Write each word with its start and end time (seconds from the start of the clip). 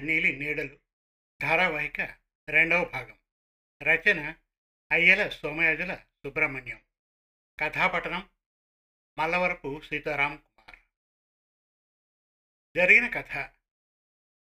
నీలి 0.00 0.36
నీడలు. 0.36 0.78
ధారావాహిక 1.42 2.00
రెండవ 2.48 2.84
భాగం. 2.84 3.18
రచన 3.82 4.34
అయ్యల 4.92 5.28
సోమయాజుల 5.28 5.94
సుబ్రహ్మణ్యం. 5.94 6.82
కథాపఠనం 7.60 8.30
మల్లవరపు 9.18 9.80
సీతారాం 9.84 10.36
కుమార్. 10.36 10.78
జరిగిన 12.76 13.08
కథ. 13.08 13.36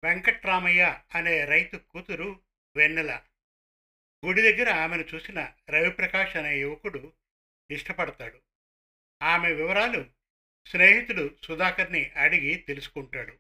వెంకట్రామయ్య 0.04 1.04
అనే 1.16 1.46
రైతు 1.46 1.77
కూతురు 1.77 2.43
వెన్నెల. 2.75 3.21
గుడి 4.25 4.41
దగ్గర 4.41 4.70
ఆమెను 4.70 5.02
చూసిన 5.02 5.54
రవిప్రకాష్ 5.70 6.38
అనే 6.38 6.59
యువకుడు 6.59 7.14
ఇష్టపడతాడు. 7.71 8.41
ఆమె 9.21 9.54
వివరాలు 9.54 10.12
స్నేహితుడు 10.68 11.38
సుధాకర్ని 11.43 12.09
అడిగి 12.09 12.55
తెలుసుకుంటాడు. 12.55 13.40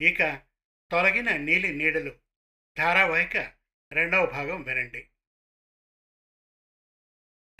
ఇక 0.00 0.45
తొలగిన 0.92 1.36
నీలి 1.36 1.72
నీడలు. 1.72 2.18
ధారావాహిక 2.78 3.36
రెండవ 3.92 4.26
భాగం 4.26 4.62
వినండి. 4.62 5.10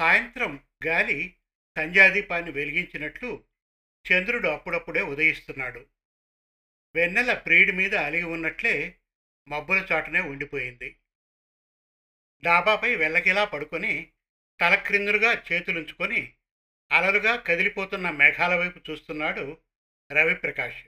సాయంత్రం 0.00 0.66
గాలి 0.86 1.36
సంధ్యాదీపాన్ని 1.76 2.50
వెలిగించినట్లు 2.50 3.44
చంద్రుడు 4.12 4.48
అప్పుడప్పుడే 4.48 5.02
ఉదయిస్తున్నాడు. 5.02 5.86
వెన్నెల 6.94 7.34
ప్రియుడి 7.34 7.72
మీద 7.72 7.94
అలిగి 7.94 8.22
ఉన్నట్లే 8.22 9.00
మబ్బుల 9.48 9.88
చాటునే 9.92 10.20
ఉండిపోయింది. 10.20 11.00
డాబాపై 12.44 12.94
వెళ్ళకిలా 12.94 13.44
పడుకొని 13.44 14.12
తలక్రిందులుగా 14.60 15.44
చేతులుంచుకొని 15.52 16.36
అలలుగా 16.92 17.36
కదిలిపోతున్న 17.36 18.10
మేఘాల 18.10 18.54
వైపు 18.54 18.90
చూస్తున్నాడు 18.90 19.62
రవిప్రకాష్. 20.12 20.84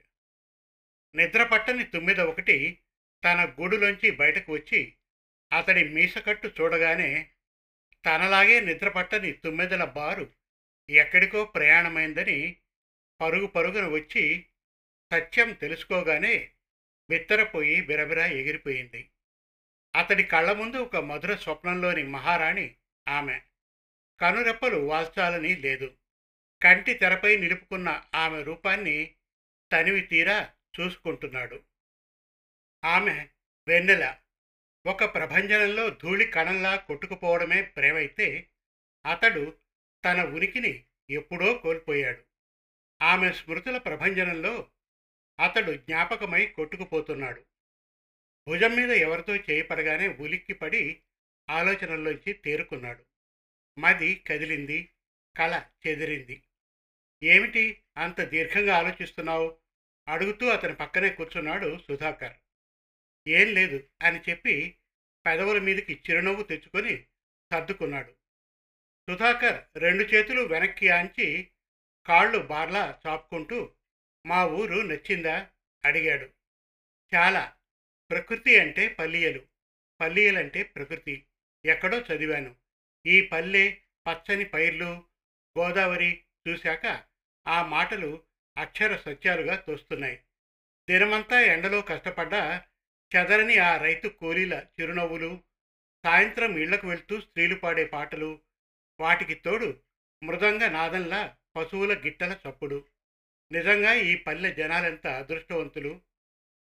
నిద్రపట్టని 1.15 1.85
తుమ్మిద 1.85 2.21
ఒకటి 2.21 2.79
తన 3.25 3.45
గూడులోంచి 3.61 4.11
బయటకు 4.11 4.53
వచ్చి 4.53 4.95
అతడి 5.53 5.89
మీసకట్టు 5.89 6.49
చూడగానే 6.61 7.31
తనలాగే 8.07 8.61
నిద్రపట్టని 8.61 9.33
తుమ్మెదల 9.33 9.85
బారు 9.85 10.33
ఎక్కడికో 10.91 11.45
ప్రయాణమైందని 11.45 12.57
పరుగు 13.21 13.47
పరుగున 13.47 13.89
వచ్చి 13.89 14.47
సత్యం 15.13 15.53
తెలుసుకోగానే 15.53 16.53
బిత్తరపోయి 17.11 17.81
బిరబిరా 17.81 18.27
ఎగిరిపోయింది. 18.27 19.11
అతడి 19.97 20.23
కళ్ళ 20.23 20.53
ముందు 20.53 20.77
ఒక 20.77 20.97
మధుర 20.97 21.37
స్వప్నంలోని 21.37 22.03
మహారాణి 22.03 22.75
ఆమె. 23.09 23.41
కనురెప్పలు 24.21 24.77
వాల్చాలని 24.77 25.57
లేదు. 25.57 25.97
కంటి 26.63 26.95
తెరపై 26.95 27.37
నిలుపుకున్న 27.37 28.05
ఆమె 28.15 28.43
రూపాన్ని 28.43 29.15
తనివి 29.73 30.01
తీరా 30.01 30.55
చూసుకుంటున్నాడు. 30.81 31.63
ఆమె 32.85 33.29
వెన్నెల. 33.69 34.19
ఒక 34.87 35.15
ప్రభంజనంలో 35.15 35.91
ధూళి 35.91 36.27
కణంలా 36.27 36.77
కొట్టుకుపోవడమే 36.77 37.63
ప్రేమైతే 37.63 38.51
అతడు 39.07 39.57
తన 40.05 40.23
ఉనికిని 40.23 40.85
ఎప్పుడో 41.11 41.59
కోల్పోయాడు. 41.59 42.25
ఆమె 43.03 43.33
స్మృతుల 43.33 43.79
ప్రభంజనంలో 43.79 44.71
అతడు 45.41 45.73
జ్ఞాపకమై 45.73 46.47
కొట్టుకుపోతున్నాడు. 46.47 47.45
భుజం 48.49 48.77
మీద 48.77 48.91
ఎవరితో 48.91 49.37
చేయపడగానే 49.37 50.09
ఉలిక్కిపడి 50.09 51.01
ఆలోచనల్లోంచి 51.51 52.33
తేరుకున్నాడు. 52.33 53.05
మది 53.79 54.15
కదిలింది 54.15 54.91
కల 55.37 55.67
చెదిరింది. 55.87 56.43
ఏమిటి 57.23 57.83
అంత 57.97 58.21
దీర్ఘంగా 58.21 58.77
ఆలోచిస్తున్నావు? 58.77 59.59
అడుగుతూ 60.09 60.47
అతని 60.47 60.75
పక్కనే 60.75 61.11
కూర్చున్నాడు 61.11 61.79
సుధాకర్. 61.79 62.37
ఏం 63.29 63.55
లేదు 63.55 63.85
అని 64.03 64.21
చెప్పి 64.31 64.79
పెదవుల 65.27 65.59
మీదకి 65.59 66.03
చిరునవ్వు 66.11 66.43
తెచ్చుకొని 66.43 67.07
సర్దుకున్నాడు. 67.53 68.13
సుధాకర్ 69.11 69.65
రెండు 69.77 70.03
చేతులు 70.05 70.43
వెనక్కి 70.43 70.89
ఆంచి 70.89 71.51
కాళ్ళు 72.07 72.39
బార్లా 72.39 73.01
చాపుకుంటూ 73.07 73.73
మా 74.27 74.47
ఊరు 74.47 74.75
నచ్చిందా? 74.75 75.51
అడిగాడు. 75.85 76.31
చాలా. 77.15 77.57
ప్రకృతి 78.11 78.59
అంటే 78.59 78.89
పల్లీయలు. 78.89 79.47
పల్లీయలంటే 80.01 80.63
ప్రకృతి. 80.63 81.27
ఎక్కడో 81.65 82.01
చదివాను. 82.01 82.57
ఈ 83.07 83.21
పల్లె 83.21 83.77
పచ్చని 84.09 84.45
పైర్లు 84.45 85.05
గోదావరి 85.59 86.23
చూశాక 86.49 87.05
ఆ 87.49 87.67
మాటలు 87.67 88.28
అక్షర 88.59 88.97
సత్యాలుగా 88.97 89.57
తోస్తున్నాయి. 89.57 90.17
దినమంతా 90.91 91.41
ఎండలో 91.41 91.83
కష్టపడ్డా 91.83 92.65
చెదరని 93.17 93.59
ఆ 93.59 93.77
రైతు 93.77 94.09
కూలీల 94.09 94.63
చిరునవ్వులు 94.81 95.43
సాయంత్రం 96.05 96.59
ఇళ్ళకు 96.59 96.89
వెళ్తూ 96.89 97.21
స్త్రీలు 97.21 97.55
పాడే 97.55 97.85
పాటలు 97.85 98.41
వాటికి 99.01 99.35
తోడు 99.35 99.81
మృదంగ 100.23 100.69
నాదంలా 100.69 101.37
పశువుల 101.57 101.99
గిట్టల 101.99 102.37
చప్పుడు. 102.49 102.85
నిజంగా 103.53 103.93
ఈ 103.93 104.17
పల్లె 104.17 104.55
జనాలెంత 104.55 105.07
అదృష్టవంతులు? 105.07 106.01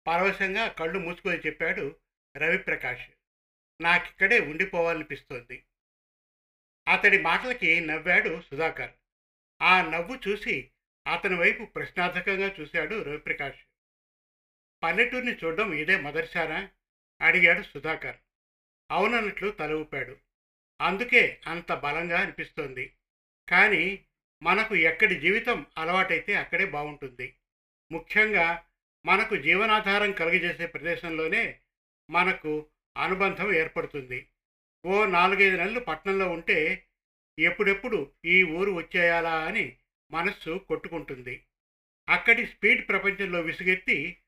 పరవశంగా 0.06 0.68
కళ్ళు 0.68 0.98
మూసుకొని 0.98 1.38
చెప్పాడు 1.38 1.96
రవిప్రకాష్. 2.36 3.08
నాకిక్కడే 3.80 4.40
ఉండిపోవాలనిపిస్తోంది. 4.40 5.64
అతడి 6.88 7.22
మాటలకి 7.22 7.80
నవ్వాడు 7.80 8.42
సుధాకర్. 8.50 8.90
ఆ 9.62 9.90
నవ్వు 9.90 10.18
చూసి 10.28 10.70
అతని 11.08 11.34
వైపు 11.34 11.64
ప్రశ్నార్థకంగా 11.64 12.56
చూశాడు 12.60 13.02
రవిప్రకాష్. 13.02 13.58
పల్లెటూరిని 14.82 15.34
చూడడం 15.34 15.72
ఇదే 15.72 15.96
మొదటిసారా? 15.96 16.68
అడిగాడు 17.22 17.62
సుధాకర్. 17.62 18.16
అవునన్నట్లు 18.90 19.50
తల 19.50 19.72
ఊపాడు. 19.72 20.16
అందుకే 20.80 21.42
అంత 21.46 21.72
బలంగా 21.72 22.20
అనిపిస్తోంది. 22.20 22.92
కానీ 23.48 24.04
మనకు 24.42 24.74
ఎక్కడి 24.74 25.14
జీవితం 25.14 25.66
అలవాటైతే 25.78 26.34
అక్కడే 26.34 26.66
బాగుంటుంది 26.66 27.36
ముఖ్యంగా 27.92 28.64
మనకు 29.06 29.36
జీవనాధారం 29.36 30.12
కలుగజేసే 30.12 30.66
ప్రదేశంలోనే 30.66 31.60
మనకు 32.10 32.66
అనుబంధం 32.96 33.54
ఏర్పడుతుంది. 33.54 34.28
ఓ 34.86 35.04
నాలుగైదు 35.06 35.56
నెలలు 35.56 35.80
పట్టణంలో 35.80 36.30
ఉంటే 36.30 36.86
ఎప్పుడెప్పుడు 37.38 38.12
ఈ 38.24 38.42
ఊరు 38.42 38.70
వచ్చేయాలా 38.70 39.44
అని 39.44 39.77
మనస్సు 40.10 40.58
కొట్టుకుంటుంది. 40.68 41.44
అక్కడి 42.08 42.46
స్పీడ్ 42.46 42.88
ప్రపంచంలో 42.88 43.40
విసుగెత్తి 43.40 44.18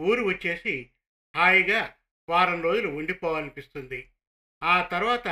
ఊరు 0.00 0.22
వచ్చేసి 0.22 0.90
హాయిగా 1.36 1.96
వారం 2.28 2.62
రోజులు 2.62 2.88
ఉండిపోవాలనిపిస్తుంది. 2.88 4.10
ఆ 4.62 4.86
తర్వాత 4.86 5.28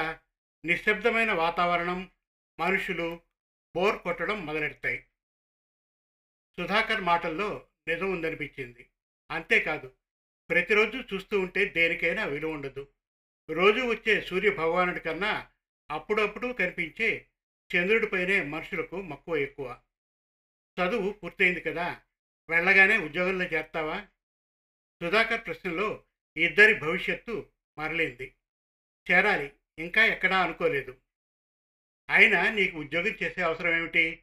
నిశ్శబ్దమైన 0.64 1.32
వాతావరణం 1.32 2.10
మనుషులు 2.60 3.20
బోర్ 3.76 3.98
కొట్టడం 3.98 4.46
మొదలెడతాయి. 4.46 5.06
సుధాకర్ 6.58 7.00
మాటల్లో 7.00 7.66
నిజం 7.88 8.10
ఉందనిపించింది. 8.12 8.90
అంతేకాదు 9.30 9.92
ప్రతిరోజు 10.50 11.14
చూస్తూ 11.14 11.40
ఉంటే 11.40 11.64
దేనికైనా 11.64 12.24
విలువ 12.24 12.52
ఉండదు. 12.52 12.88
రోజు 13.50 13.80
వచ్చే 13.80 14.20
సూర్య 14.20 14.50
భగవానుడి 14.50 15.00
కన్నా 15.00 15.50
అప్పుడప్పుడు 15.90 16.52
కనిపించే 16.52 17.28
చంద్రుడిపైనే 17.76 18.42
మనుషులకు 18.42 19.02
మక్కువ 19.02 19.36
ఎక్కువ. 19.36 19.80
చదువు 20.80 21.12
పూర్తయింది 21.12 21.60
కదా 21.60 22.00
వెళ్ళగానే 22.48 22.98
ఉద్యోగంలో 22.98 23.44
చేస్తావా 23.44 24.06
సుధాకర్ 25.02 25.46
ప్రశ్నలో 25.46 26.04
ఇద్దరి 26.36 26.74
భవిష్యత్తు 26.74 27.50
మరలింది. 27.78 28.34
చేరాలి 29.10 29.52
ఇంకా 29.78 30.04
ఎక్కడా 30.04 30.40
అనుకోలేదు. 30.40 31.00
అయినా 32.10 32.50
నీకు 32.50 32.78
ఉద్యోగం 32.78 33.12
చేసే 33.22 33.42
అవసరం 33.42 33.76
ఏమిటి? 33.76 34.22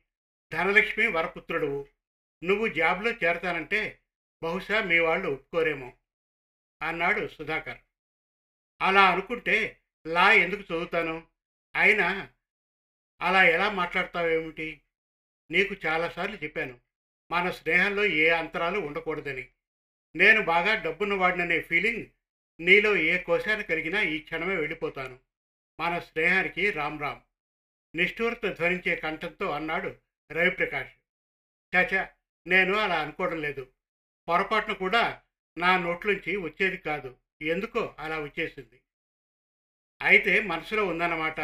ధనలక్ష్మి 0.53 1.07
వరపుత్రుడువు. 1.07 1.87
నువ్వు 2.43 2.67
జాబ్లో 2.67 3.11
చేరతానంటే 3.11 3.99
బహుశా 4.43 4.81
మీ 4.81 4.99
వాళ్ళు 4.99 5.29
ఒప్పుకోరేమో 5.29 5.93
అన్నాడు 6.81 7.27
సుధాకర్. 7.27 7.79
అలా 8.81 9.11
అనుకుంటే 9.11 9.81
లా 10.07 10.31
ఎందుకు 10.31 10.61
చదువుతాను? 10.61 11.27
అయినా 11.75 12.31
అలా 13.21 13.43
ఎలా 13.43 13.71
మాట్లాడతావేమిటి? 13.71 14.81
నీకు 15.51 15.75
చాలాసార్లు 15.85 16.35
చెప్పాను 16.35 16.79
మన 17.31 17.49
స్నేహంలో 17.49 18.05
ఏ 18.05 18.29
అంతరాలు 18.29 18.79
ఉండకూడదని. 18.79 19.47
నేను 20.15 20.41
బాగా 20.41 20.83
డబ్బున్న 20.83 21.13
వాడిననే 21.13 21.61
ఫీలింగ్ 21.61 22.05
నీలో 22.59 22.95
ఏ 22.95 23.17
కోశాన్ని 23.17 23.63
కలిగినా 23.63 24.01
ఈ 24.01 24.19
క్షణమే 24.19 24.55
వెళ్ళిపోతాను. 24.55 25.19
మన 25.79 25.99
స్నేహానికి 25.99 26.71
రామ్ 26.71 27.01
రామ్. 27.01 27.21
నిష్ఠూరత 27.97 28.45
ధ్వనించే 28.57 28.95
కంఠంతో 28.95 29.49
అన్నాడు 29.49 29.95
రవిప్రకాష్. 30.31 30.93
చాచా 31.75 32.09
నేను 32.47 32.77
అలా 32.77 32.99
అనుకోవడం 32.99 33.41
లేదు. 33.41 33.67
పొరపాటును 34.27 34.73
కూడా 34.73 35.21
నా 35.57 35.77
నోట్లోంచి 35.77 36.35
వచ్చేది 36.35 36.77
కాదు. 36.77 37.17
ఎందుకో 37.41 37.95
అలా 37.99 38.19
వచ్చేసింది. 38.19 38.81
అయితే 40.01 40.39
మనసులో 40.39 40.85
ఉందన్నమాట. 40.85 41.39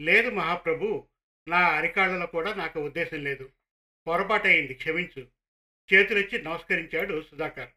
లేదు 0.00 0.30
మహాప్రభు 0.30 1.08
నా 1.48 1.58
అరికాళ్ళలో 1.58 2.26
కూడా 2.26 2.54
నాకు 2.54 2.80
ఉద్దేశం 2.80 3.24
లేదు. 3.24 3.50
పొరపాటయింది 4.06 4.74
క్షమించు. 4.74 5.26
చేతులెచ్చి 5.94 6.42
నమస్కరించాడు 6.42 7.22
సుధాకర్. 7.30 7.68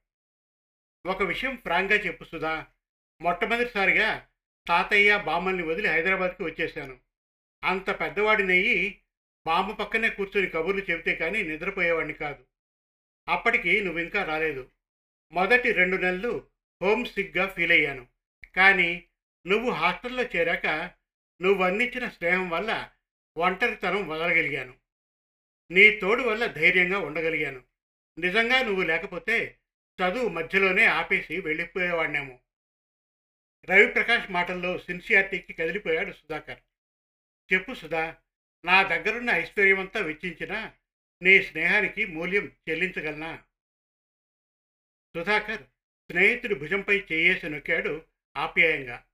ఒక 1.05 1.23
విషయం 1.23 1.55
ఫ్రాంక్గా 1.55 1.97
చెప్పు 1.97 2.23
సుధా. 2.23 2.67
మొట్టమొదటిసారిగా 3.21 4.27
తాతయ్య 4.67 5.17
బామ్మల్ని 5.17 5.63
వదిలి 5.63 5.87
హైదరాబాద్కి 5.87 6.43
వచ్చేశాను. 6.43 6.99
అంత 7.63 7.99
పెద్దవాడినయ్యి 7.99 9.01
బామ్మ 9.47 9.71
పక్కనే 9.71 10.09
కూర్చొని 10.09 10.49
కబుర్లు 10.49 10.81
చెబితే 10.91 11.15
కానీ 11.15 11.43
నిద్రపోయేవాడిని 11.43 12.13
కాదు. 12.13 12.45
అప్పటికి 13.29 13.81
నువ్వు 13.81 13.99
ఇంకా 13.99 14.23
రాలేదు. 14.23 14.69
మొదటి 15.31 15.71
రెండు 15.71 15.97
నెలలు 15.97 16.47
హోమ్ 16.81 17.05
సిక్గా 17.05 17.47
ఫీల్ 17.47 17.71
అయ్యాను 17.71 18.07
కానీ 18.55 19.03
నువ్వు 19.47 19.71
హాస్టల్లో 19.71 20.23
చేరాక 20.23 20.91
నువ్వు 21.41 21.63
అందించిన 21.63 22.09
స్నేహం 22.09 22.49
వల్ల 22.49 22.91
ఒంటరితనం 23.37 24.07
వదలగలిగాను. 24.07 24.77
నీ 25.71 25.99
తోడు 25.99 26.23
వల్ల 26.23 26.45
ధైర్యంగా 26.45 26.99
ఉండగలిగాను. 26.99 27.63
నిజంగా 28.19 28.61
నువ్వు 28.61 28.83
లేకపోతే 28.83 29.59
చదువు 30.01 30.29
మధ్యలోనే 30.29 30.85
ఆపేసి 30.85 31.41
వెళ్ళిపోయేవాడినేమో. 31.41 32.39
రవిప్రకాష్ 33.69 34.31
మాటల్లో 34.31 34.77
సిన్సియారిటీకి 34.77 35.53
కదిలిపోయాడు 35.53 36.11
సుధాకర్. 36.11 36.59
చెప్పు 37.53 37.73
సుధా 37.73 38.15
నా 38.65 38.83
దగ్గరున్న 38.83 39.29
ఐశ్వర్యమంతా 39.29 39.99
వెచ్చించినా 39.99 40.73
నీ 41.21 41.43
స్నేహానికి 41.43 42.05
మూల్యం 42.05 42.51
చెల్లించగలనా? 42.69 43.43
సుధాకర్ 45.17 45.63
స్నేహితుడి 46.11 46.55
భుజంపై 46.55 47.05
చేయేసి 47.11 47.49
నొక్కాడు 47.49 48.05
ఆప్యాయంగా. 48.37 49.05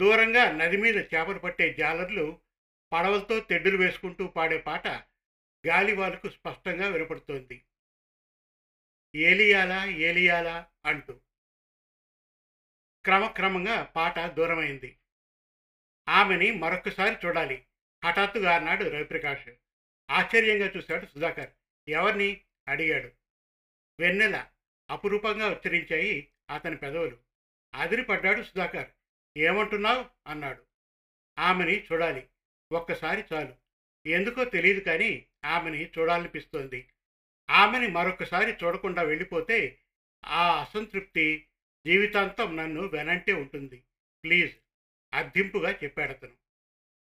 దూరంగా 0.00 0.50
నది 0.50 0.76
మీద 0.76 0.96
చేపలు 0.96 1.38
పట్టే 1.38 1.74
జాలర్లు 1.74 2.40
పడవలతో 2.92 3.40
తెడ్డులు 3.40 3.76
వేసుకుంటూ 3.76 4.26
పాడే 4.26 4.58
పాట 4.58 4.86
గాలివాలకు 5.66 6.28
స్పష్టంగా 6.28 6.88
వినపడుతోంది. 6.88 7.64
ఏలియాలా 9.16 9.84
ఏలియాలా 9.84 10.66
అంటూ. 10.86 11.20
క్రమక్రమంగా 13.04 13.82
పాట 13.82 14.18
దూరమైంది. 14.18 14.98
ఆమెని 16.08 16.50
మరొకసారి 16.50 17.26
చూడాలి. 17.26 17.66
హఠాత్తుగా 18.04 18.56
అన్నాడు 18.56 18.84
రవిప్రకాష్. 18.84 19.48
ఆశ్చర్యంగా 20.10 20.72
చూశాడు 20.76 21.06
సుధాకర్. 21.06 21.50
ఎవరిని? 21.88 22.44
అడిగాడు. 22.68 23.12
వెన్నెల. 24.00 24.46
అపురూపంగా 24.90 25.48
ఉచ్చరించాయి 25.48 26.32
అతని 26.50 26.76
పెదవులు. 26.76 27.18
అదిరిపడ్డాడు 27.74 28.42
సుధాకర్. 28.42 28.90
ఏమంటున్నావు? 29.36 30.10
అన్నాడు. 30.26 30.66
ఆమెని 31.38 31.84
చూడాలి. 31.84 32.28
ఒక్కసారి 32.72 33.24
చాలు. 33.32 33.54
ఎందుకో 34.08 34.44
తెలియదు 34.44 34.80
కానీ 34.80 35.26
ఆమెని 35.44 35.86
చూడాలనిపిస్తోంది. 35.86 36.88
ఆమెని 37.50 37.88
మరొకసారి 37.88 38.56
చూడకుండా 38.64 39.02
వెళ్ళిపోతే 39.02 39.80
ఆ 40.24 40.60
అసంతృప్తి 40.60 41.46
జీవితాంతం 41.86 42.56
నన్ను 42.56 42.86
వెనంటే 42.86 43.32
ఉంటుంది. 43.32 43.84
ప్లీజ్ 44.24 44.56
అర్థింపుగా 45.14 45.70
చెప్పాడు 45.84 46.10
అతను. 46.12 46.32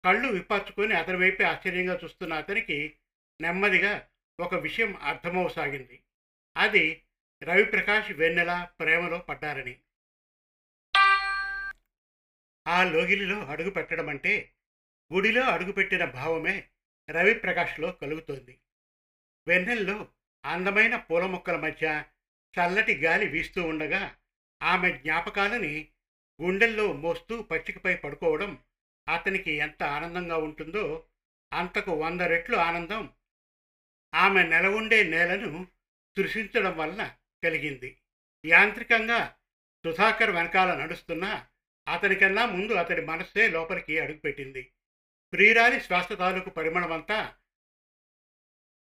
కళ్ళు 0.04 0.28
విప్పచ్చుకొని 0.28 0.94
అతని 0.94 1.16
వైపే 1.16 1.44
ఆశ్చర్యంగా 1.44 2.00
చూస్తున్న 2.04 2.32
అతనికి 2.32 2.96
నెమ్మదిగా 3.40 4.08
ఒక 4.40 4.54
విషయం 4.54 4.96
అర్థమవసాగింది. 4.96 6.02
అది 6.56 7.02
రవిప్రకాష్ 7.42 8.12
వెన్నెల 8.12 8.68
ప్రేమలో 8.80 9.18
పడ్డారని. 9.18 9.80
ఆ 12.68 12.84
లోగిలిలో 12.84 13.44
అడుగు 13.44 13.70
పెట్టడం 13.70 14.08
అంటే 14.08 14.52
గుడిలో 15.12 15.42
అడుగుపెట్టిన 15.44 16.04
భావమే 16.04 16.68
రవిప్రకాష్లో 17.10 17.92
కలుగుతోంది. 17.92 18.60
వెన్నెల్లో 19.46 20.08
అందమైన 20.44 20.96
పూల 20.96 21.26
మొక్కల 21.26 21.56
మధ్య 21.56 22.04
చల్లటి 22.54 22.94
గాలి 22.94 23.26
వీస్తూ 23.28 23.62
ఉండగా 23.62 24.16
ఆమె 24.62 24.90
జ్ఞాపకాలని 24.90 25.88
గుండెల్లో 26.40 26.92
మోస్తూ 26.92 27.42
పచ్చికపై 27.42 27.94
పడుకోవడం 27.94 28.58
అతనికి 29.08 29.52
ఎంత 29.56 29.82
ఆనందంగా 29.82 30.36
ఉంటుందో 30.36 31.06
అంతకు 31.52 31.92
వంద 31.92 32.20
రెట్లు 32.20 32.56
ఆనందం 32.56 33.14
ఆమె 34.14 34.42
నెలవుండే 34.42 35.04
నేలను 35.04 35.66
తృషించడం 36.16 36.76
వలన 36.76 37.02
కలిగింది. 37.44 38.02
యాంత్రికంగా 38.44 39.36
సుధాకర్ 39.84 40.30
వెనకాల 40.30 40.74
నడుస్తున్నా 40.74 41.46
అతనికన్నా 41.88 42.46
ముందు 42.46 42.72
అతడి 42.72 43.02
మనస్సే 43.06 43.48
లోపలికి 43.48 44.00
అడుగుపెట్టింది. 44.00 44.72
ప్రియురాలి 45.32 45.80
శ్వాస 45.80 46.12
తాలూకు 46.12 46.50
పరిమళమంతా 46.50 47.34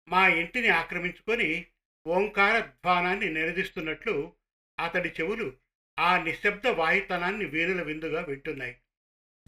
మా 0.08 0.28
ఇంటిని 0.28 0.68
ఆక్రమించుకొని 0.68 1.66
ఓంకార 2.06 2.60
ధ్వానాన్ని 2.60 3.28
నిరదిస్తున్నట్లు 3.32 4.32
అతడి 4.78 5.08
చెవులు 5.08 5.56
ఆ 5.98 6.22
నిశ్శబ్ద 6.22 6.66
వాయుతనాన్ని 6.66 7.44
వీణుల 7.44 7.82
విందుగా 7.82 8.20
వింటున్నాయి. 8.20 8.80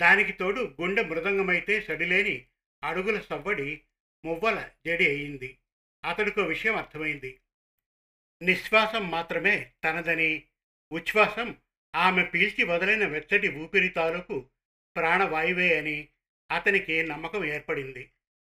దానికి 0.00 0.32
తోడు 0.32 0.76
గుండె 0.80 1.02
మృదంగమైతే 1.02 1.80
సడిలేని 1.80 2.46
అడుగుల 2.84 3.20
సవ్వడి 3.20 3.82
మువ్వల 4.24 4.70
జడి 4.86 5.08
అయింది. 5.08 5.58
అతడికో 6.04 6.42
విషయం 6.42 6.76
అర్థమైంది. 6.76 7.40
నిశ్వాసం 8.42 9.10
మాత్రమే 9.10 9.72
తనదని 9.84 10.44
ఉచ్ఛ్వాసం 10.92 11.56
ఆమె 11.94 12.24
పీల్చి 12.24 12.64
వదలైన 12.64 13.04
వెచ్చటి 13.06 13.48
ఊపిరి 13.48 13.88
తాలూకు 13.88 14.50
ప్రాణవాయువే 14.96 15.78
అని 15.78 16.08
అతనికి 16.50 17.02
నమ్మకం 17.02 17.44
ఏర్పడింది. 17.44 18.12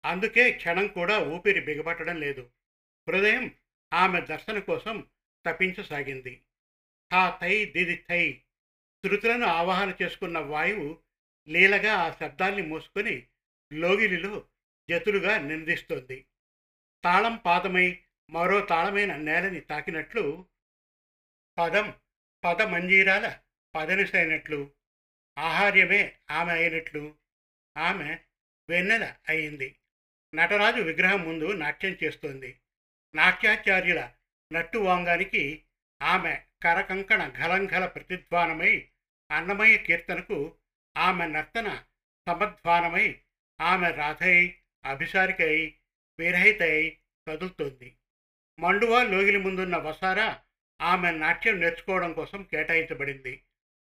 అందుకే 0.05 0.51
క్షణం 0.51 0.87
కూడా 0.87 1.19
ఊపిరి 1.19 1.61
బిగబట్టడం 1.61 2.19
లేదు. 2.19 2.49
హృదయం 3.09 3.55
ఆమె 3.93 4.21
దర్శన 4.21 4.59
కోసం 4.59 5.07
తప్పించసాగింది 5.45 6.43
హా 7.13 7.37
థై 7.41 7.65
దిది 7.65 8.05
థై 8.09 8.41
శృతులను 9.05 9.45
ఆవాహన 9.45 9.93
చేసుకున్న 10.01 10.39
వాయువు 10.39 11.01
లీలగా 11.49 11.93
ఆ 11.93 12.11
శబ్దాన్ని 12.11 12.61
మూసుకొని 12.61 13.27
లోగిలిలో 13.73 14.47
జతులుగా 14.89 15.37
నిందిస్తోంది. 15.37 16.25
తాళం 17.03 17.37
పాదమై 17.37 17.99
మరో 18.29 18.59
తాళమైన 18.61 19.15
నేలని 19.15 19.59
తాకినట్లు 19.59 20.45
పదం 21.57 21.93
పద 22.43 22.61
మంజీరాల 22.61 23.39
పదనిసైనట్లు 23.75 24.71
ఆహార్యమే 25.37 26.15
ఆమె 26.31 26.53
అయినట్లు 26.53 27.15
ఆమె 27.77 28.17
వెన్నెల 28.69 29.15
అయింది. 29.29 29.79
నటరాజు 30.35 30.81
విగ్రహం 30.81 31.21
ముందు 31.23 31.51
నాట్యం 31.51 31.97
చేస్తోంది. 32.03 32.59
నాట్యాచార్యుల 33.15 34.11
నట్టు 34.53 34.77
వాంగానికి 34.77 35.63
ఆమె 36.01 36.41
కరకంకణ 36.63 37.29
ఘలంఘల 37.29 37.85
ప్రతిధ్వానమై 37.85 38.87
అన్నమయ్య 39.31 39.77
కీర్తనకు 39.77 40.55
ఆమె 40.97 41.27
నర్తన 41.27 41.83
సమధ్వానమై 42.27 43.21
ఆమె 43.61 43.91
రాధై 43.91 44.55
అభిసారికై 44.85 45.75
విరహితై 46.19 46.97
కదులుతోంది. 47.27 47.97
మండువా 48.59 49.03
లోగిలి 49.03 49.37
ముందున్న 49.37 49.77
వసారా 49.77 50.41
ఆమె 50.81 51.11
నాట్యం 51.11 51.59
నేర్చుకోవడం 51.59 52.13
కోసం 52.13 52.43
కేటాయించబడింది. 52.43 53.43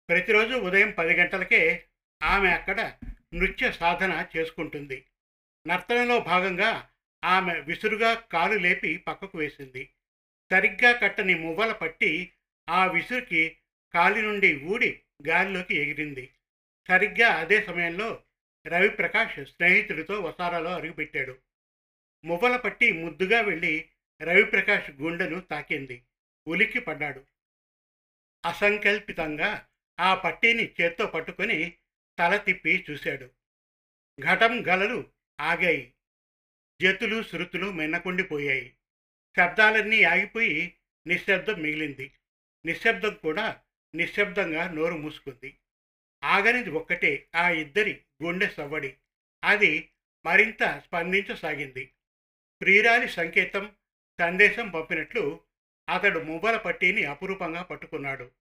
ప్రతిరోజు 0.10 0.54
ఉదయం 0.54 0.92
పది 0.92 1.14
గంటలకే 1.14 1.88
ఆమె 2.24 2.52
అక్కడ 2.52 2.98
నృత్య 3.34 3.72
సాధన 3.72 4.28
చేసుకుంటుంది. 4.38 5.06
నర్తనలో 5.68 6.20
భాగంగా 6.20 6.90
ఆమె 7.24 7.60
విసురుగా 7.60 8.14
కాలు 8.14 8.54
లేపి 8.54 8.98
పక్కకు 8.98 9.38
వేసింది. 9.38 9.90
సరిగ్గా 10.52 10.92
కట్టని 10.92 11.36
మువ్వల 11.36 11.72
పట్టి 11.72 12.32
ఆ 12.70 12.86
విసురుకి 12.86 13.58
కాలి 13.94 14.22
నుండి 14.22 14.64
ఊడి 14.64 15.02
గాలిలోకి 15.28 15.76
ఎగిరింది. 15.76 16.34
సరిగ్గా 16.88 17.28
అదే 17.28 17.64
సమయంలో 17.64 18.24
రవిప్రకాష్ 18.68 19.46
స్నేహితుడితో 19.46 20.20
వసారాలో 20.20 20.74
అరుగుపెట్టాడు 20.74 21.38
మువ్వల 22.24 22.58
పట్టి 22.58 22.92
ముద్దుగా 22.92 23.42
వెళ్ళి 23.42 23.90
రవిప్రకాష్ 24.22 24.92
గుండెను 24.92 25.40
తాకింది. 25.40 26.04
ఉలిక్కి 26.48 26.80
పడ్డాడు 26.80 27.26
అసంకల్పితంగా 28.46 29.68
ఆ 30.00 30.16
పట్టీని 30.16 30.74
చేత్తో 30.82 31.06
పట్టుకొని 31.06 31.78
తల 32.20 32.38
తిప్పి 32.38 32.86
చూశాడు. 32.92 33.30
ఘటం 34.22 34.68
గలలు 34.68 35.10
ఆగాయి. 35.42 35.94
జతులు 36.82 37.24
శృతులు 37.24 37.72
మిన్నకుండిపోయాయి. 37.72 38.76
శబ్దాలన్నీ 39.38 40.04
ఆగిపోయి 40.04 40.78
నిశ్శబ్దం 41.08 41.54
మిగిలింది. 41.54 42.14
నిశ్శబ్దం 42.66 43.14
కూడా 43.14 43.62
నిశ్శబ్దంగా 43.96 44.72
నోరు 44.72 44.98
మూసుకుంది. 44.98 45.58
ఆగనిది 46.24 46.70
ఒక్కటే 46.70 47.30
ఆ 47.36 47.50
ఇద్దరి 47.50 48.02
గుండె 48.24 48.48
సవ్వడి. 48.48 48.98
అది 49.44 49.92
మరింత 50.26 50.84
స్పందించసాగింది. 50.88 51.94
ప్రియురాలి 52.62 53.10
సంకేతం 53.10 53.76
సందేశం 54.20 54.70
పంపినట్లు 54.70 55.40
అతడు 55.90 56.20
మువ్వల 56.20 56.58
పట్టీని 56.58 57.04
అపురూపంగా 57.04 57.62
పట్టుకున్నాడు. 57.62 58.32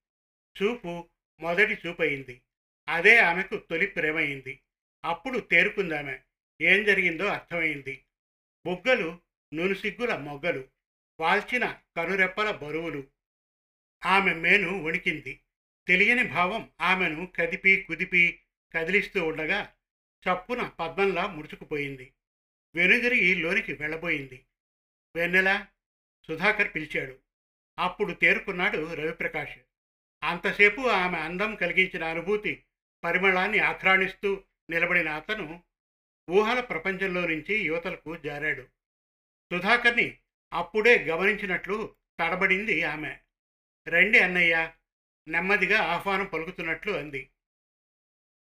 చూపు 0.63 1.09
మొదటి 1.41 1.89
చూపయింది. 1.89 2.43
అదే 2.91 3.19
ఆమెకు 3.19 3.57
తొలి 3.57 3.87
ప్రేమైంది. 3.87 4.61
అప్పుడు 5.05 5.39
తేరుకుందామె. 5.39 6.19
ఏం 6.63 6.85
జరిగిందో 6.85 7.25
అర్థమైంది. 7.25 8.05
బుగ్గలు 8.67 9.19
నునుసిగ్గుల 9.55 10.17
మొగ్గలు 10.17 10.69
వాల్చిన 11.21 11.81
కనురెప్పల 11.97 12.51
బరువులు. 12.51 13.07
ఆమె 14.07 14.35
మేను 14.35 14.83
వణికింది. 14.83 15.41
తెలియని 15.89 16.25
భావం 16.25 16.71
ఆమెను 16.81 17.27
కదిపి 17.27 17.83
కుదిపి 17.83 18.41
కదిలిస్తూ 18.75 19.25
ఉండగా 19.25 19.75
చప్పున 20.11 20.69
పద్మంలా 20.69 21.27
ముడుచుకుపోయింది. 21.27 22.13
వెనుదిరిగి 22.75 23.35
లోనికి 23.35 23.73
వెళ్ళబోయింది. 23.73 24.47
వెన్నెల? 25.17 25.67
సుధాకర్ 26.27 26.75
పిలిచాడు. 26.75 27.19
అప్పుడు 27.79 28.13
తేరుకున్నాడు 28.13 28.95
రవిప్రకాష్. 28.95 29.59
అంతసేపు 30.23 30.81
ఆమె 30.81 31.19
అందం 31.19 31.55
కలిగించిన 31.55 32.05
అనుభూతి 32.05 32.65
పరిమళాన్ని 33.05 33.59
ఆక్రాణిస్తూ 33.59 34.45
నిలబడిన 34.71 35.09
అతను 35.09 35.63
ఊహల 36.31 36.61
ప్రపంచంలో 36.61 37.27
నుంచి 37.27 37.59
యువతలకు 37.59 38.17
జారాడు. 38.17 38.63
సుధాకర్ని 39.53 40.19
అప్పుడే 40.53 41.05
గమనించినట్లు 41.05 41.97
తడబడింది 42.21 42.83
ఆమె. 42.83 43.19
రండి 43.89 44.19
అన్నయ్య 44.19 44.73
నెమ్మదిగా 45.29 45.83
ఆహ్వానం 45.83 46.27
పలుకుతున్నట్లు 46.27 46.93
అంది. 46.93 47.31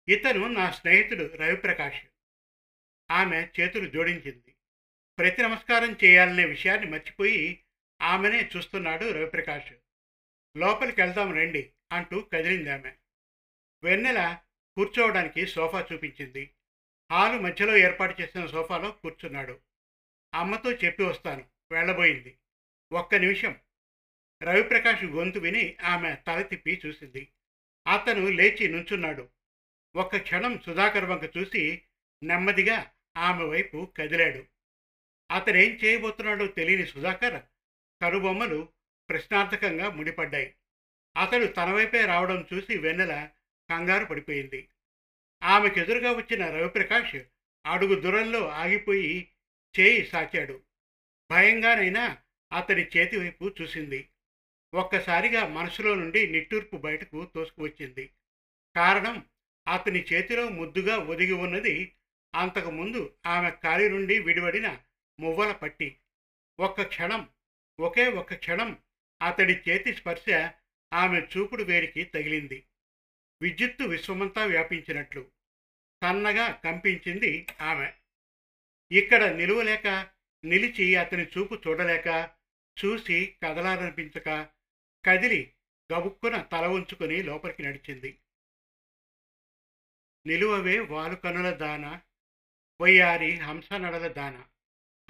ఇతను 0.10 0.48
నా 0.48 0.72
స్నేహితుడు 0.72 1.36
రవిప్రకాష్. 1.36 2.06
ఆమె 3.12 3.48
చేతులు 3.60 3.90
జోడించింది. 3.90 4.56
ప్రతి 5.18 5.42
నమస్కారం 5.42 5.98
చేయాలనే 6.04 6.46
విషయాన్ని 6.46 6.92
మర్చిపోయి 6.92 7.64
ఆమెనే 8.02 8.50
చూస్తున్నాడు 8.58 9.12
రవిప్రకాష్. 9.12 9.74
లోపలికి 10.58 11.02
వెళ్దాం 11.02 11.34
రండి 11.34 11.72
అంటూ 11.92 12.22
కదిలింది 12.22 12.70
ఆమె. 12.70 12.96
వెన్నెల 13.84 14.40
కూర్చోవడానికి 14.78 15.48
సోఫా 15.48 15.88
చూపించింది. 15.94 16.54
హాలు 17.12 17.42
మధ్యలో 17.42 17.78
ఏర్పాటు 17.78 18.22
చేసిన 18.22 18.46
సోఫాలో 18.46 18.92
కూర్చున్నాడు. 18.92 19.60
అమ్మతో 20.34 20.72
చెప్పి 20.72 21.04
వస్తాను. 21.04 21.46
వెళ్ళబోయింది. 21.72 22.38
ఒక్క 22.92 23.16
నిమిషం. 23.16 23.56
రవిప్రకాష్ 24.44 25.06
గొంతు 25.06 25.40
విని 25.40 25.78
ఆమె 25.84 26.16
తల 26.28 26.42
తిప్పి 26.42 26.82
చూసింది. 26.86 27.32
అతను 27.88 28.28
లేచి 28.28 28.68
నుంచున్నాడు. 28.68 29.30
ఒక్క 29.96 30.18
క్షణం 30.18 30.62
సుధాకర్ 30.66 31.06
వంక 31.06 31.38
చూసి 31.38 31.82
నెమ్మదిగా 32.24 32.92
ఆమె 33.18 33.46
వైపు 33.46 33.94
కదిలాడు. 33.98 34.46
అతనేం 35.32 35.72
చేయబోతున్నాడో 35.86 36.48
తెలియని 36.48 36.86
సుధాకర్ 36.86 37.44
కనుబొమ్మలు 38.02 38.70
ప్రశ్నార్థకంగా 39.10 39.90
ముడిపడ్డాయి. 39.90 40.56
అతడు 41.18 41.46
తన 41.46 41.74
వైపే 41.74 42.06
రావడం 42.06 42.48
చూసి 42.54 42.78
వెన్నెల 42.78 43.30
కంగారు 43.70 44.06
పడిపోయింది. 44.06 44.70
ఆమెకెదురుగా 45.44 46.12
వచ్చిన 46.12 46.50
రవిప్రకాష్ 46.50 47.16
అడుగు 47.66 48.02
దూరంలో 48.02 48.48
ఆగిపోయి 48.48 49.32
చేయి 49.80 50.06
సాచాడు. 50.06 50.62
భయంగానైనా 51.32 52.18
అతడి 52.54 52.90
చేతి 52.98 53.18
వైపు 53.18 53.52
చూసింది. 53.62 54.10
ఒక్కసారిగా 54.74 55.48
మనసులో 55.48 55.96
నుండి 55.96 56.28
నిట్టూర్పు 56.28 56.78
బయటకు 56.78 57.26
తోసుకువచ్చింది. 57.36 58.10
కారణం 58.76 59.26
అతని 59.68 60.06
చేతిలో 60.14 60.50
ముద్దుగా 60.50 60.98
ఒదిగి 60.98 61.32
ఉన్నది 61.32 61.96
అంతకుముందు 62.36 63.16
ఆమె 63.26 63.52
కాలి 63.52 63.90
నుండి 63.90 64.20
విడివడిన 64.20 64.80
మువ్వల 65.20 65.52
పట్టి. 65.52 65.98
ఒక్క 66.60 66.82
క్షణం 66.82 67.30
ఒకే 67.80 68.08
ఒక్క 68.08 68.34
క్షణం 68.34 68.78
అతడి 69.22 69.54
చేతి 69.70 69.94
స్పర్శ 69.94 70.52
ఆమె 70.94 71.22
చూపుడు 71.22 71.64
వేరికి 71.64 72.04
తగిలింది. 72.04 72.64
విద్యుత్తు 73.42 73.84
విశ్వమంతా 73.84 74.46
వ్యాపించినట్లు 74.46 75.32
సన్నగా 76.04 76.52
కంపించింది 76.52 77.48
ఆమె. 77.62 77.92
ఇక్కడ 78.92 79.24
నిలువలేక 79.24 80.10
నిలిచి 80.46 80.96
అతని 80.96 81.26
చూపు 81.26 81.56
చూడలేక 81.68 82.30
చూసి 82.86 83.36
కదలాలనిపించక 83.44 84.50
కదిలి 85.06 85.54
గబుక్కున 85.94 86.42
తల 86.42 86.66
ఉంచుకుని 86.66 87.24
లోపలికి 87.24 87.64
నడిచింది. 87.64 88.20
నిలువవే 90.28 90.80
వాలుకనుల 90.80 91.50
దాన 91.50 92.02
వయ్యారి 92.82 93.36
హంస 93.36 93.74
నడల 93.74 94.08
దాన. 94.08 94.46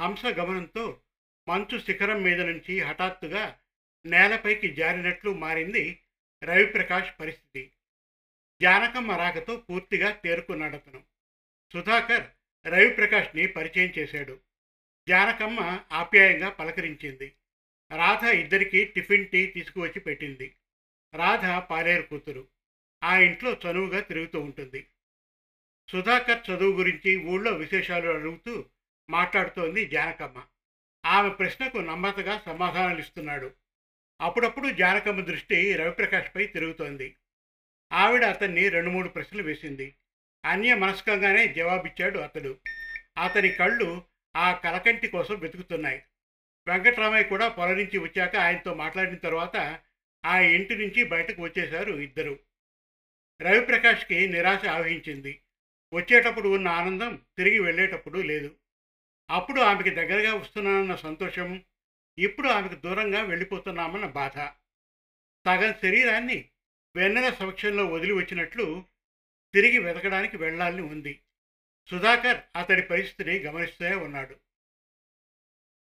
హంస 0.01 0.25
గమనంతో 0.25 1.01
మంచు 1.49 1.79
శిఖరం 1.79 2.21
మీద 2.21 2.41
నుంచి 2.41 2.79
హఠాత్తుగా 2.79 3.59
నేలపైకి 4.05 4.75
జారినట్లు 4.75 5.31
మారింది 5.33 6.03
రవిప్రకాష్ 6.43 7.19
పరిస్థితి. 7.19 7.71
జానకమ్మ 8.61 9.11
రాకతో 9.11 9.57
పూర్తిగా 9.57 10.11
తేరుకున్నాడతను. 10.11 11.03
సుధాకర్ 11.73 12.27
రవిప్రకాష్ని 12.67 13.47
పరిచయం 13.47 13.93
చేశాడు. 13.97 14.39
జానకమ్మ 15.09 15.79
ఆప్యాయంగా 15.91 16.49
పలకరించింది. 16.49 17.35
రాధ 17.97 18.23
ఇద్దరికి 18.23 18.85
టిఫిన్ 18.85 19.27
టీ 19.27 19.45
తీసుకువచ్చి 19.45 19.99
పెట్టింది. 19.99 20.55
రాధ 21.15 21.45
పాలేరు 21.45 22.01
కూతురు. 22.01 22.47
ఆ 23.03 23.17
ఇంట్లో 23.19 23.53
చనువుగా 23.53 23.99
తిరుగుతూ 23.99 24.39
ఉంటుంది. 24.39 24.87
సుధాకర్ 25.89 26.49
చదువు 26.49 26.77
గురించి 26.77 27.17
ఊళ్ళో 27.17 27.51
విశేషాలు 27.51 28.09
అడుగుతూ 28.09 28.65
మాట్లాడుతోంది 29.09 29.85
జానకమ్మ. 29.85 30.43
ఆమె 31.05 31.29
ప్రశ్నకు 31.29 31.77
నమ్మతగా 31.77 32.43
సమాధానాలు 32.45 32.99
ఇస్తున్నాడు. 32.99 33.53
అప్పుడప్పుడు 34.21 34.69
జానకమ్మ 34.69 35.21
దృష్టి 35.21 35.73
రవిప్రకాష్పై 35.73 36.45
తిరుగుతోంది. 36.45 37.15
ఆవిడ 37.91 38.23
అతన్ని 38.23 38.69
రెండు 38.69 38.89
మూడు 38.89 39.09
ప్రశ్నలు 39.09 39.43
వేసింది. 39.43 39.95
అన్య 40.45 40.75
మనస్కంగానే 40.75 41.47
జవాబిచ్చాడు 41.47 42.19
అతడు. 42.19 42.57
అతని 43.17 43.49
కళ్ళు 43.49 44.03
ఆ 44.35 44.53
కలకంటి 44.53 45.07
కోసం 45.07 45.39
వెతుకుతున్నాయి. 45.39 46.03
వెంకట్రామయ్య 46.67 47.23
కూడా 47.23 47.47
పొల 47.47 47.73
నుంచి 47.73 47.97
వచ్చాక 47.97 48.35
ఆయనతో 48.35 48.73
మాట్లాడిన 48.73 49.15
తర్వాత 49.15 49.79
ఆ 50.25 50.39
ఇంటి 50.39 50.75
నుంచి 50.75 51.03
బయటకు 51.03 51.41
వచ్చేశారు 51.41 51.93
ఇద్దరు. 51.93 52.39
రవిప్రకాష్కి 53.41 54.27
నిరాశ 54.27 54.65
ఆవహించింది. 54.65 55.41
వచ్చేటప్పుడు 55.93 56.49
ఉన్న 56.49 56.67
ఆనందం 56.67 57.21
తిరిగి 57.37 57.59
వెళ్ళేటప్పుడు 57.59 58.19
లేదు. 58.19 58.55
అప్పుడు 59.29 59.61
ఆమెకి 59.61 59.89
దగ్గరగా 59.89 60.33
వస్తున్నానన్న 60.33 60.95
సంతోషం 60.95 61.63
ఇప్పుడు 62.17 62.47
ఆమెకు 62.47 62.75
దూరంగా 62.75 63.21
వెళ్ళిపోతున్నామన్న 63.21 64.05
బాధ. 64.05 64.37
సగం 65.45 65.73
శరీరాన్ని 65.81 66.49
వెన్నెల 66.97 67.33
సమక్షంలో 67.33 67.85
వదిలి 67.85 68.13
వచ్చినట్లు 68.13 68.85
తిరిగి 69.53 69.79
వెతకడానికి 69.79 70.37
వెళ్ళాలని 70.37 70.81
ఉంది. 70.81 71.21
సుధాకర్ 71.87 72.41
అతడి 72.55 72.81
పరిస్థితిని 72.81 73.39
గమనిస్తూనే 73.39 73.95
ఉన్నాడు. 73.95 74.37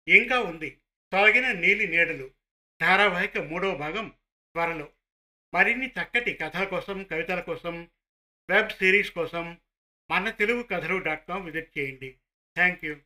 ఇంకా 0.07 0.39
ఉంది. 0.39 0.81
తొలగిన 1.12 1.51
నీలి 1.51 1.88
నీడలు 1.88 2.31
ధారావాహిక 2.81 3.38
మూడవ 3.38 3.75
భాగం 3.75 4.09
త్వరలో. 4.53 4.89
మరిన్ని 5.53 5.88
చక్కటి 5.88 6.33
కథల 6.33 6.63
కోసం 6.63 7.03
కవితల 7.03 7.39
కోసం 7.39 7.91
వెబ్ 8.50 8.69
సిరీస్ 8.69 9.12
కోసం 9.12 9.57
మన 10.12 10.29
తెలుగు 10.29 10.63
కథలు 10.63 10.97
డాట్ 10.97 11.27
కామ్ 11.27 11.45
విజిట్ 11.45 11.77
చేయండి. 11.77 12.19
Thank 12.55 12.85
you 12.85 13.01